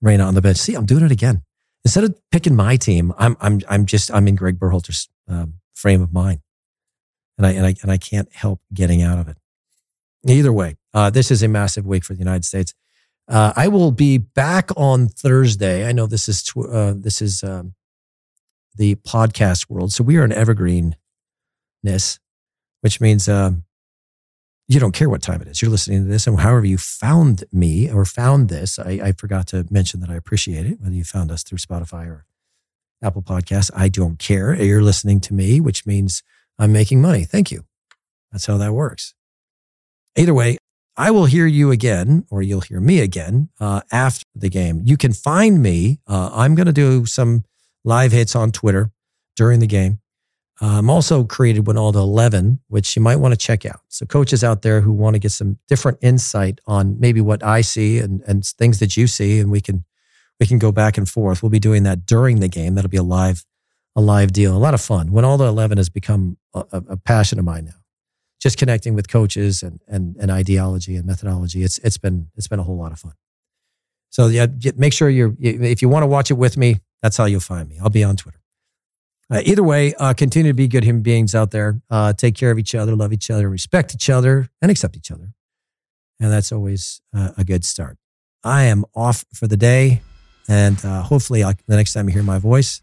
[0.02, 0.58] Reyna on the bench.
[0.58, 1.44] See, I'm doing it again.
[1.86, 6.02] Instead of picking my team, I'm I'm I'm just I'm in Greg Berhalter's um, frame
[6.02, 6.42] of mind,
[7.40, 9.38] and I and I and I can't help getting out of it.
[10.28, 12.76] Either way, uh, this is a massive week for the United States.
[13.28, 15.88] Uh, I will be back on Thursday.
[15.88, 17.74] I know this is tw- uh, this is um,
[18.76, 22.20] the podcast world, so we are in evergreenness
[22.82, 23.64] which means um,
[24.68, 25.62] you don't care what time it is.
[25.62, 29.48] You're listening to this, and however you found me or found this, I, I forgot
[29.48, 30.80] to mention that I appreciate it.
[30.80, 32.26] Whether you found us through Spotify or
[33.02, 34.54] Apple Podcasts, I don't care.
[34.56, 36.24] You're listening to me, which means
[36.60, 37.24] I'm making money.
[37.24, 37.64] Thank you.
[38.32, 39.16] That's how that works.
[40.16, 40.58] Either way,
[40.98, 44.82] I will hear you again, or you'll hear me again uh, after the game.
[44.84, 46.02] You can find me.
[46.06, 47.46] Uh, I'm going to do some
[47.86, 48.92] live hits on Twitter
[49.38, 50.00] during the game.
[50.62, 53.80] I'm also created Wynalda 11, which you might want to check out.
[53.88, 57.62] So coaches out there who want to get some different insight on maybe what I
[57.62, 59.86] see and, and things that you see, and we can
[60.40, 61.42] we can go back and forth.
[61.42, 62.76] We'll be doing that during the game.
[62.76, 63.46] That'll be a live
[64.00, 64.56] a live deal.
[64.56, 65.10] A lot of fun.
[65.10, 67.82] Wynalda 11 has become a, a passion of mine now.
[68.40, 71.64] Just connecting with coaches and, and, and ideology and methodology.
[71.64, 73.14] It's, it's been, it's been a whole lot of fun.
[74.10, 77.26] So yeah, make sure you're, if you want to watch it with me, that's how
[77.26, 77.78] you'll find me.
[77.82, 78.40] I'll be on Twitter.
[79.30, 81.82] Uh, either way, uh, continue to be good human beings out there.
[81.90, 85.12] Uh, take care of each other, love each other, respect each other, and accept each
[85.12, 85.34] other.
[86.20, 87.98] And that's always uh, a good start.
[88.44, 90.02] I am off for the day.
[90.48, 92.82] And uh, hopefully, I'll, the next time you hear my voice,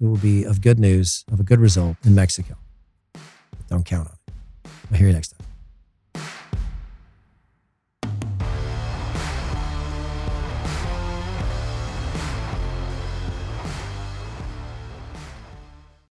[0.00, 2.56] it will be of good news, of a good result in Mexico.
[3.12, 4.70] But don't count on it.
[4.90, 5.39] I'll hear you next time.